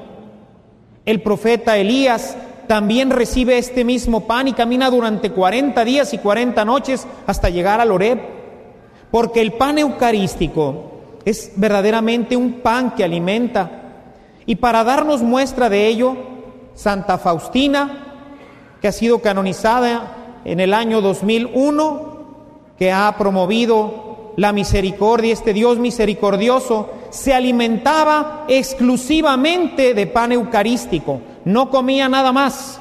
El 1.05 1.21
profeta 1.21 1.77
Elías 1.77 2.35
también 2.67 3.11
recibe 3.11 3.57
este 3.57 3.85
mismo 3.85 4.27
pan 4.27 4.49
y 4.49 4.51
camina 4.51 4.89
durante 4.89 5.31
40 5.31 5.85
días 5.85 6.13
y 6.13 6.17
40 6.17 6.65
noches 6.65 7.07
hasta 7.27 7.49
llegar 7.49 7.79
al 7.79 7.93
Oreb, 7.93 8.19
porque 9.09 9.39
el 9.39 9.53
pan 9.53 9.77
eucarístico 9.77 10.91
es 11.23 11.53
verdaderamente 11.55 12.35
un 12.35 12.55
pan 12.55 12.93
que 12.93 13.05
alimenta. 13.05 13.71
Y 14.45 14.57
para 14.57 14.83
darnos 14.83 15.21
muestra 15.21 15.69
de 15.69 15.87
ello, 15.87 16.17
Santa 16.73 17.17
Faustina, 17.17 18.35
que 18.81 18.89
ha 18.89 18.91
sido 18.91 19.19
canonizada 19.19 20.22
en 20.45 20.59
el 20.59 20.73
año 20.73 21.01
2001, 21.01 22.13
que 22.77 22.91
ha 22.91 23.15
promovido 23.17 24.33
la 24.35 24.51
misericordia, 24.51 25.33
este 25.33 25.53
Dios 25.53 25.77
misericordioso, 25.77 26.89
se 27.09 27.33
alimentaba 27.33 28.45
exclusivamente 28.47 29.93
de 29.93 30.07
pan 30.07 30.31
eucarístico, 30.31 31.21
no 31.45 31.69
comía 31.69 32.09
nada 32.09 32.31
más. 32.31 32.79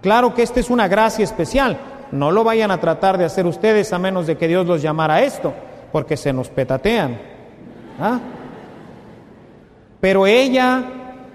Claro 0.00 0.34
que 0.34 0.42
esta 0.42 0.60
es 0.60 0.70
una 0.70 0.88
gracia 0.88 1.24
especial, 1.24 1.78
no 2.12 2.30
lo 2.30 2.44
vayan 2.44 2.70
a 2.70 2.80
tratar 2.80 3.18
de 3.18 3.24
hacer 3.24 3.46
ustedes 3.46 3.92
a 3.92 3.98
menos 3.98 4.26
de 4.26 4.36
que 4.36 4.48
Dios 4.48 4.66
los 4.66 4.80
llamara 4.80 5.14
a 5.14 5.22
esto, 5.22 5.52
porque 5.90 6.16
se 6.16 6.32
nos 6.32 6.48
petatean. 6.48 7.18
¿Ah? 8.00 8.20
Pero 10.00 10.26
ella 10.26 10.84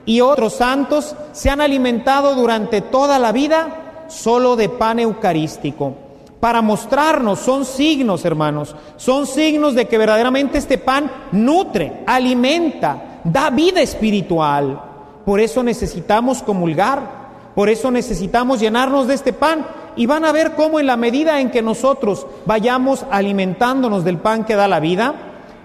y 0.06 0.22
otros 0.22 0.54
santos 0.54 1.16
se 1.34 1.50
han 1.50 1.62
alimentado 1.62 2.36
durante 2.36 2.82
toda 2.82 3.20
la 3.20 3.32
vida 3.32 3.81
solo 4.12 4.56
de 4.56 4.70
pan 4.70 5.00
eucarístico. 5.00 5.94
Para 6.40 6.62
mostrarnos, 6.62 7.40
son 7.40 7.66
signos, 7.66 8.26
hermanos, 8.26 8.76
son 8.98 9.28
signos 9.28 9.76
de 9.76 9.86
que 9.86 9.98
verdaderamente 9.98 10.58
este 10.58 10.78
pan 10.78 11.12
nutre, 11.32 12.04
alimenta, 12.06 13.22
da 13.24 13.50
vida 13.52 13.82
espiritual. 13.82 14.82
Por 15.26 15.40
eso 15.40 15.62
necesitamos 15.62 16.42
comulgar, 16.42 17.22
por 17.54 17.70
eso 17.70 17.92
necesitamos 17.92 18.60
llenarnos 18.60 19.08
de 19.08 19.14
este 19.14 19.34
pan. 19.34 19.66
Y 19.96 20.06
van 20.06 20.26
a 20.26 20.32
ver 20.32 20.54
cómo 20.54 20.80
en 20.80 20.88
la 20.88 20.98
medida 20.98 21.42
en 21.42 21.52
que 21.52 21.62
nosotros 21.62 22.26
vayamos 22.46 23.06
alimentándonos 23.12 24.04
del 24.04 24.18
pan 24.18 24.46
que 24.46 24.56
da 24.56 24.68
la 24.68 24.80
vida, 24.80 25.14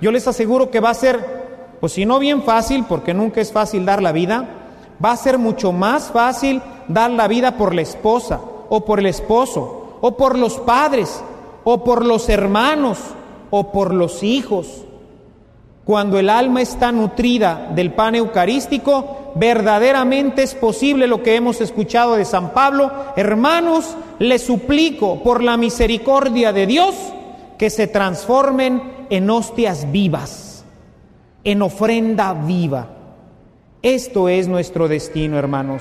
yo 0.01 0.11
les 0.13 0.27
aseguro 0.27 0.71
que 0.71 0.81
va 0.81 0.91
a 0.91 0.95
ser, 0.95 1.79
pues 1.81 1.93
si 1.93 2.05
no 2.05 2.19
bien 2.19 2.43
fácil, 2.43 2.85
porque 2.89 3.15
nunca 3.15 3.41
es 3.41 3.53
fácil 3.53 3.87
dar 3.87 4.03
la 4.03 4.13
vida, 4.13 4.47
va 5.05 5.13
a 5.13 5.17
ser 5.17 5.39
mucho 5.39 5.73
más 5.73 6.11
fácil 6.11 6.63
dar 6.89 7.11
la 7.11 7.29
vida 7.29 7.57
por 7.57 7.75
la 7.75 7.83
esposa 7.83 8.41
o 8.69 8.85
por 8.85 8.99
el 8.99 9.07
esposo 9.07 9.99
o 10.01 10.17
por 10.17 10.39
los 10.39 10.59
padres 10.59 11.23
o 11.65 11.83
por 11.85 12.05
los 12.05 12.29
hermanos 12.29 12.99
o 13.51 13.73
por 13.73 13.95
los 13.95 14.23
hijos. 14.23 14.85
Cuando 15.85 16.19
el 16.19 16.31
alma 16.31 16.63
está 16.63 16.91
nutrida 16.91 17.71
del 17.75 17.93
pan 17.93 18.17
eucarístico, 18.17 19.33
verdaderamente 19.37 20.43
es 20.43 20.55
posible 20.55 21.07
lo 21.07 21.23
que 21.23 21.37
hemos 21.37 21.61
escuchado 21.61 22.17
de 22.17 22.25
San 22.25 22.51
Pablo. 22.51 22.91
Hermanos, 23.15 23.97
les 24.19 24.43
suplico 24.43 25.23
por 25.23 25.45
la 25.45 25.57
misericordia 25.57 26.53
de 26.53 26.67
Dios 26.67 26.95
que 27.57 27.71
se 27.71 27.87
transformen 27.87 29.07
en 29.11 29.31
hostias 29.31 29.91
vivas, 29.93 30.65
en 31.45 31.63
ofrenda 31.63 32.33
viva. 32.35 32.96
Esto 33.87 34.29
es 34.29 34.49
nuestro 34.49 34.89
destino, 34.89 35.39
hermanos. 35.39 35.81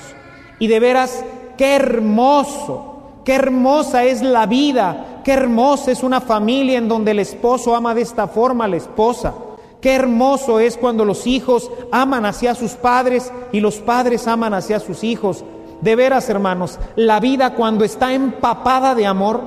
Y 0.60 0.68
de 0.68 0.78
veras, 0.78 1.24
qué 1.58 1.74
hermoso, 1.74 3.22
qué 3.24 3.34
hermosa 3.34 4.04
es 4.04 4.22
la 4.22 4.46
vida, 4.46 5.22
qué 5.24 5.32
hermosa 5.32 5.90
es 5.90 6.04
una 6.04 6.20
familia 6.20 6.78
en 6.78 6.86
donde 6.86 7.10
el 7.10 7.18
esposo 7.18 7.74
ama 7.74 7.96
de 7.96 8.02
esta 8.02 8.28
forma 8.28 8.66
a 8.66 8.68
la 8.68 8.76
esposa. 8.76 9.34
Qué 9.80 9.92
hermoso 9.92 10.60
es 10.60 10.76
cuando 10.76 11.04
los 11.04 11.26
hijos 11.26 11.68
aman 11.90 12.26
hacia 12.26 12.54
sus 12.54 12.74
padres 12.74 13.32
y 13.50 13.58
los 13.58 13.78
padres 13.78 14.28
aman 14.28 14.54
hacia 14.54 14.78
sus 14.78 15.02
hijos. 15.02 15.44
De 15.80 15.96
veras, 15.96 16.30
hermanos, 16.30 16.78
la 16.94 17.18
vida 17.18 17.54
cuando 17.54 17.84
está 17.84 18.14
empapada 18.14 18.94
de 18.94 19.04
amor, 19.04 19.40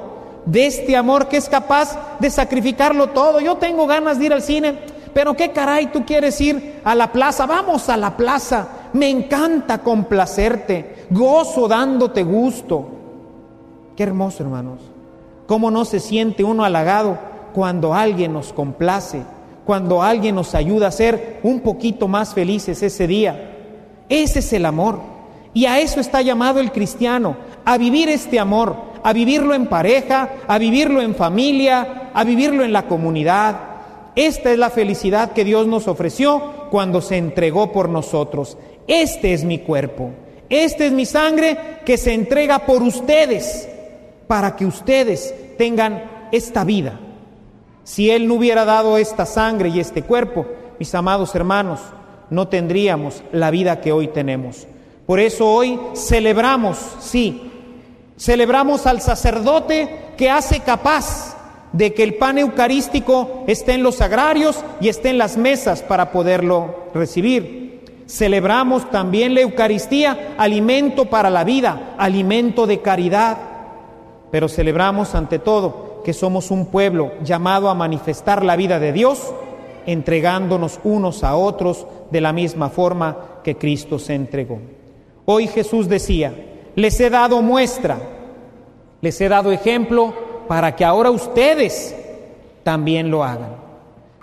de 0.46 0.66
este 0.66 0.98
amor 0.98 1.30
que 1.30 1.38
es 1.38 1.48
capaz 1.48 1.98
de 2.20 2.30
sacrificarlo 2.30 3.12
todo. 3.12 3.40
Yo 3.40 3.56
tengo 3.56 3.88
ganas 3.88 4.20
de 4.20 4.26
ir 4.26 4.34
al 4.34 4.42
cine, 4.42 4.80
pero 5.20 5.34
qué 5.34 5.52
caray 5.52 5.88
tú 5.88 6.06
quieres 6.06 6.40
ir 6.40 6.80
a 6.82 6.96
la 6.96 7.12
plaza. 7.12 7.46
Vamos 7.46 7.90
a 7.90 7.98
la 7.98 8.16
plaza. 8.16 8.70
Me 8.94 9.10
encanta 9.10 9.80
complacerte. 9.80 11.08
Gozo 11.10 11.68
dándote 11.68 12.24
gusto. 12.24 12.88
Qué 13.98 14.04
hermoso, 14.04 14.44
hermanos. 14.44 14.80
¿Cómo 15.46 15.72
no 15.72 15.84
se 15.84 16.00
siente 16.00 16.46
uno 16.46 16.64
halagado 16.64 17.18
cuando 17.54 17.94
alguien 17.94 18.32
nos 18.32 18.54
complace? 18.54 19.24
Cuando 19.66 20.02
alguien 20.02 20.36
nos 20.36 20.56
ayuda 20.56 20.88
a 20.88 20.92
ser 20.92 21.42
un 21.44 21.60
poquito 21.60 22.08
más 22.08 22.34
felices 22.34 22.82
ese 22.82 23.06
día. 23.06 23.58
Ese 24.08 24.40
es 24.40 24.54
el 24.54 24.66
amor. 24.66 25.02
Y 25.54 25.66
a 25.66 25.82
eso 25.82 26.00
está 26.00 26.22
llamado 26.22 26.62
el 26.62 26.72
cristiano, 26.72 27.36
a 27.66 27.78
vivir 27.78 28.08
este 28.08 28.40
amor, 28.40 28.74
a 29.04 29.12
vivirlo 29.12 29.54
en 29.54 29.68
pareja, 29.68 30.30
a 30.48 30.58
vivirlo 30.58 31.02
en 31.02 31.14
familia, 31.14 32.10
a 32.14 32.24
vivirlo 32.24 32.64
en 32.64 32.72
la 32.72 32.84
comunidad. 32.84 33.69
Esta 34.16 34.52
es 34.52 34.58
la 34.58 34.70
felicidad 34.70 35.32
que 35.32 35.44
Dios 35.44 35.68
nos 35.68 35.88
ofreció 35.88 36.68
cuando 36.70 37.02
se 37.02 37.18
entregó 37.18 37.72
por 37.72 37.90
nosotros. 37.90 38.58
Este 38.88 39.34
es 39.34 39.44
mi 39.44 39.60
cuerpo, 39.60 40.12
esta 40.50 40.86
es 40.86 40.92
mi 40.92 41.06
sangre 41.06 41.58
que 41.86 41.98
se 41.98 42.14
entrega 42.14 42.60
por 42.66 42.82
ustedes, 42.82 43.70
para 44.28 44.56
que 44.56 44.66
ustedes 44.66 45.34
tengan 45.58 46.28
esta 46.32 46.64
vida. 46.64 47.00
Si 47.84 48.10
Él 48.10 48.28
no 48.28 48.36
hubiera 48.36 48.66
dado 48.66 48.98
esta 48.98 49.26
sangre 49.26 49.70
y 49.70 49.80
este 49.80 50.04
cuerpo, 50.04 50.46
mis 50.78 50.94
amados 50.96 51.34
hermanos, 51.36 51.80
no 52.30 52.48
tendríamos 52.48 53.24
la 53.32 53.52
vida 53.52 53.82
que 53.82 53.92
hoy 53.92 54.08
tenemos. 54.08 54.68
Por 55.06 55.20
eso 55.20 55.52
hoy 55.52 55.80
celebramos, 55.96 56.78
sí, 57.00 57.52
celebramos 58.18 58.86
al 58.86 59.02
sacerdote 59.02 60.14
que 60.18 60.30
hace 60.30 60.60
capaz 60.60 61.29
de 61.74 61.94
que 61.94 62.04
el 62.04 62.16
pan 62.16 62.38
eucarístico 62.38 63.44
esté 63.48 63.74
en 63.74 63.84
los 63.84 63.96
sagrarios 63.96 64.64
y 64.82 64.90
esté 64.90 65.10
en 65.10 65.18
las 65.18 65.38
mesas 65.38 65.82
para 65.84 66.12
poderlo 66.12 66.76
recibir. 66.94 67.84
Celebramos 68.08 68.90
también 68.90 69.36
la 69.36 69.42
Eucaristía, 69.42 70.34
alimento 70.38 71.06
para 71.06 71.30
la 71.30 71.44
vida, 71.44 71.94
alimento 71.98 72.66
de 72.66 72.82
caridad. 72.82 73.38
Pero 74.32 74.50
celebramos 74.50 75.14
ante 75.14 75.38
todo 75.38 76.02
que 76.04 76.14
somos 76.14 76.50
un 76.50 76.68
pueblo 76.68 77.12
llamado 77.24 77.70
a 77.70 77.76
manifestar 77.76 78.44
la 78.44 78.56
vida 78.56 78.80
de 78.80 78.94
Dios, 78.94 79.32
entregándonos 79.86 80.80
unos 80.84 81.24
a 81.24 81.36
otros 81.36 81.86
de 82.10 82.22
la 82.22 82.34
misma 82.34 82.70
forma 82.70 83.42
que 83.44 83.58
Cristo 83.58 84.00
se 84.00 84.16
entregó. 84.16 84.60
Hoy 85.26 85.48
Jesús 85.48 85.88
decía, 85.88 86.34
les 86.76 87.00
he 87.00 87.12
dado 87.12 87.44
muestra, 87.44 88.00
les 89.02 89.22
he 89.22 89.30
dado 89.30 89.52
ejemplo 89.52 90.29
para 90.50 90.76
que 90.76 90.84
ahora 90.84 91.12
ustedes 91.12 91.96
también 92.64 93.12
lo 93.12 93.24
hagan. 93.24 93.52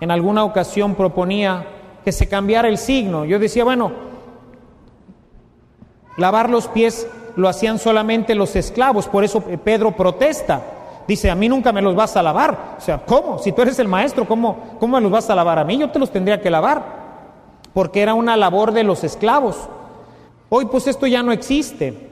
En 0.01 0.11
alguna 0.11 0.43
ocasión 0.43 0.97
proponía 0.97 1.65
que 2.05 2.11
se 2.11 2.29
cambiara 2.29 2.67
el 2.67 2.79
signo. 2.79 3.25
Yo 3.25 3.39
decía, 3.39 3.63
bueno, 3.63 3.93
lavar 6.17 6.51
los 6.51 6.67
pies 6.67 7.07
lo 7.37 7.49
hacían 7.49 7.79
solamente 7.79 8.35
los 8.35 8.57
esclavos, 8.57 9.07
por 9.07 9.23
eso 9.23 9.41
Pedro 9.41 9.93
protesta. 9.93 10.63
Dice, 11.07 11.31
a 11.31 11.37
mí 11.37 11.49
nunca 11.49 11.71
me 11.71 11.81
los 11.81 11.95
vas 11.95 12.17
a 12.17 12.25
lavar. 12.25 12.75
O 12.77 12.81
sea, 12.81 12.99
¿cómo? 13.07 13.39
Si 13.39 13.53
tú 13.53 13.63
eres 13.63 13.79
el 13.79 13.87
maestro, 13.87 14.27
¿cómo, 14.27 14.79
¿cómo 14.81 14.97
me 14.97 15.03
los 15.03 15.13
vas 15.13 15.31
a 15.31 15.35
lavar 15.37 15.61
a 15.61 15.65
mí? 15.65 15.79
Yo 15.79 15.91
te 15.93 16.01
los 16.01 16.11
tendría 16.11 16.43
que 16.43 16.51
lavar. 16.51 16.83
Porque 17.73 18.03
era 18.03 18.15
una 18.15 18.37
labor 18.37 18.73
de 18.73 18.83
los 18.83 19.05
esclavos. 19.05 19.69
Hoy 20.49 20.65
pues 20.65 20.89
esto 20.89 21.07
ya 21.07 21.23
no 21.23 21.31
existe. 21.31 22.11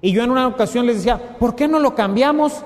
Y 0.00 0.10
yo 0.10 0.24
en 0.24 0.32
una 0.32 0.48
ocasión 0.48 0.84
les 0.84 0.96
decía, 0.96 1.36
¿por 1.38 1.54
qué 1.54 1.68
no 1.68 1.78
lo 1.78 1.94
cambiamos 1.94 2.64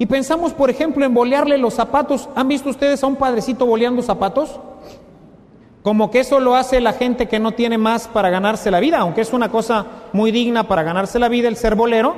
y 0.00 0.06
pensamos, 0.06 0.54
por 0.54 0.70
ejemplo, 0.70 1.04
en 1.04 1.12
bolearle 1.12 1.58
los 1.58 1.74
zapatos. 1.74 2.30
¿Han 2.34 2.48
visto 2.48 2.70
ustedes 2.70 3.04
a 3.04 3.06
un 3.06 3.16
padrecito 3.16 3.66
boleando 3.66 4.00
zapatos? 4.00 4.58
Como 5.82 6.10
que 6.10 6.20
eso 6.20 6.40
lo 6.40 6.56
hace 6.56 6.80
la 6.80 6.94
gente 6.94 7.28
que 7.28 7.38
no 7.38 7.52
tiene 7.52 7.76
más 7.76 8.08
para 8.08 8.30
ganarse 8.30 8.70
la 8.70 8.80
vida, 8.80 9.00
aunque 9.00 9.20
es 9.20 9.34
una 9.34 9.50
cosa 9.50 9.84
muy 10.14 10.30
digna 10.30 10.66
para 10.66 10.84
ganarse 10.84 11.18
la 11.18 11.28
vida 11.28 11.48
el 11.48 11.56
ser 11.56 11.74
bolero, 11.74 12.14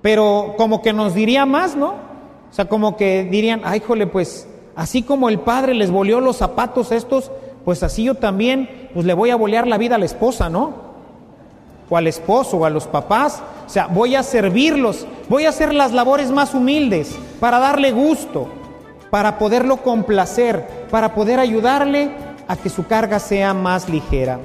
pero 0.00 0.54
como 0.56 0.80
que 0.80 0.92
nos 0.92 1.12
diría 1.12 1.44
más, 1.44 1.74
¿no? 1.74 1.88
O 1.88 2.52
sea, 2.52 2.66
como 2.66 2.96
que 2.96 3.24
dirían, 3.24 3.62
ay, 3.64 3.80
jole, 3.80 4.06
pues 4.06 4.48
así 4.76 5.02
como 5.02 5.28
el 5.28 5.40
padre 5.40 5.74
les 5.74 5.90
boleó 5.90 6.20
los 6.20 6.36
zapatos 6.36 6.92
estos, 6.92 7.32
pues 7.64 7.82
así 7.82 8.04
yo 8.04 8.14
también, 8.14 8.90
pues 8.94 9.04
le 9.04 9.12
voy 9.12 9.30
a 9.30 9.36
bolear 9.36 9.66
la 9.66 9.76
vida 9.76 9.96
a 9.96 9.98
la 9.98 10.04
esposa, 10.04 10.48
¿no? 10.48 10.85
O 11.88 11.96
al 11.96 12.06
esposo 12.06 12.58
o 12.58 12.64
a 12.64 12.70
los 12.70 12.86
papás. 12.86 13.42
O 13.66 13.68
sea, 13.68 13.86
voy 13.86 14.16
a 14.16 14.22
servirlos, 14.22 15.06
voy 15.28 15.46
a 15.46 15.50
hacer 15.50 15.74
las 15.74 15.92
labores 15.92 16.30
más 16.30 16.54
humildes 16.54 17.16
para 17.40 17.58
darle 17.58 17.92
gusto, 17.92 18.48
para 19.10 19.38
poderlo 19.38 19.78
complacer, 19.78 20.86
para 20.90 21.14
poder 21.14 21.40
ayudarle 21.40 22.10
a 22.48 22.56
que 22.56 22.68
su 22.68 22.86
carga 22.86 23.18
sea 23.18 23.54
más 23.54 23.88
ligera. 23.88 24.38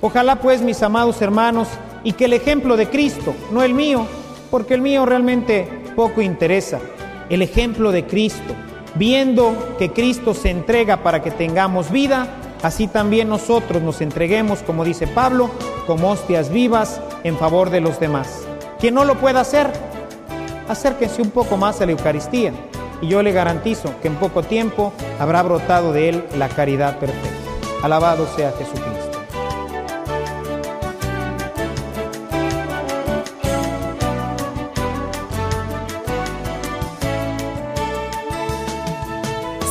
Ojalá 0.00 0.36
pues, 0.36 0.62
mis 0.62 0.82
amados 0.82 1.20
hermanos, 1.20 1.68
y 2.02 2.12
que 2.12 2.24
el 2.24 2.32
ejemplo 2.32 2.76
de 2.76 2.88
Cristo, 2.88 3.34
no 3.52 3.62
el 3.62 3.74
mío, 3.74 4.06
porque 4.50 4.74
el 4.74 4.80
mío 4.80 5.04
realmente 5.04 5.68
poco 5.94 6.22
interesa, 6.22 6.80
el 7.28 7.42
ejemplo 7.42 7.92
de 7.92 8.06
Cristo, 8.06 8.54
viendo 8.94 9.76
que 9.78 9.90
Cristo 9.90 10.34
se 10.34 10.50
entrega 10.50 11.02
para 11.02 11.22
que 11.22 11.30
tengamos 11.30 11.90
vida, 11.90 12.28
así 12.62 12.86
también 12.86 13.28
nosotros 13.28 13.82
nos 13.82 14.00
entreguemos, 14.00 14.62
como 14.62 14.84
dice 14.84 15.06
Pablo, 15.06 15.50
como 15.90 16.12
hostias 16.12 16.50
vivas 16.50 17.00
en 17.24 17.36
favor 17.36 17.68
de 17.68 17.80
los 17.80 17.98
demás. 17.98 18.44
Quien 18.78 18.94
no 18.94 19.04
lo 19.04 19.16
pueda 19.16 19.40
hacer, 19.40 19.68
acérquense 20.68 21.20
un 21.20 21.32
poco 21.32 21.56
más 21.56 21.80
a 21.80 21.86
la 21.86 21.90
Eucaristía 21.90 22.52
y 23.02 23.08
yo 23.08 23.24
le 23.24 23.32
garantizo 23.32 23.92
que 24.00 24.06
en 24.06 24.14
poco 24.14 24.44
tiempo 24.44 24.92
habrá 25.18 25.42
brotado 25.42 25.92
de 25.92 26.10
él 26.10 26.24
la 26.38 26.48
caridad 26.48 26.96
perfecta. 27.00 27.28
Alabado 27.82 28.28
sea 28.36 28.52
Jesucristo. 28.52 29.18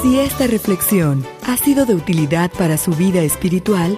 Si 0.02 0.20
esta 0.20 0.48
reflexión 0.48 1.26
ha 1.48 1.56
sido 1.56 1.86
de 1.86 1.96
utilidad 1.96 2.52
para 2.52 2.78
su 2.78 2.92
vida 2.92 3.22
espiritual, 3.22 3.98